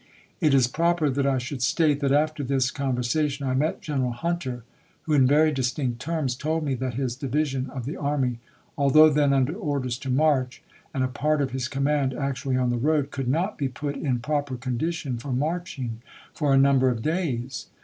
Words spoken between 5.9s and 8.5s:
terms, told me that his division of the army,